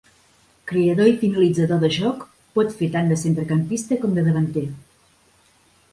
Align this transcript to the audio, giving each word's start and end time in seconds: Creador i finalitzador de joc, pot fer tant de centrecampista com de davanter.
Creador 0.71 1.09
i 1.09 1.17
finalitzador 1.23 1.83
de 1.83 1.91
joc, 1.97 2.25
pot 2.57 2.73
fer 2.79 2.91
tant 2.97 3.13
de 3.15 3.21
centrecampista 3.27 4.03
com 4.07 4.17
de 4.19 4.29
davanter. 4.29 4.65